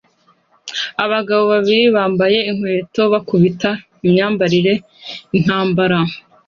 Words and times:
Abagabo 1.03 1.43
babiri 1.53 1.83
bambaye 1.95 2.37
inkweto 2.49 3.01
bakubita 3.13 3.69
imyambarire 4.07 4.73
yintambara 5.31 5.99